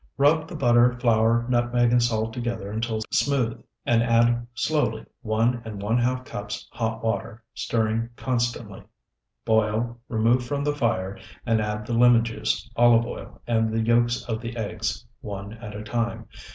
Rub 0.17 0.47
the 0.47 0.55
butter, 0.55 0.97
flour, 0.99 1.45
nutmeg, 1.47 1.91
and 1.91 2.01
salt 2.01 2.33
together 2.33 2.71
until 2.71 3.01
smooth, 3.11 3.63
and 3.85 4.01
add 4.01 4.47
slowly 4.55 5.05
one 5.21 5.61
and 5.63 5.79
one 5.79 5.99
half 5.99 6.25
cups 6.25 6.67
hot 6.71 7.03
water, 7.03 7.43
stirring 7.53 8.09
constantly. 8.15 8.81
Boil, 9.45 9.99
remove 10.09 10.43
from 10.43 10.63
the 10.63 10.73
fire, 10.73 11.19
and 11.45 11.61
add 11.61 11.85
the 11.85 11.93
lemon 11.93 12.23
juice, 12.25 12.67
olive 12.75 13.05
oil, 13.05 13.43
and 13.45 13.71
the 13.71 13.79
yolks 13.81 14.23
of 14.27 14.41
the 14.41 14.57
eggs, 14.57 15.05
one 15.19 15.53
at 15.53 15.75
a 15.75 15.83
time. 15.83 16.27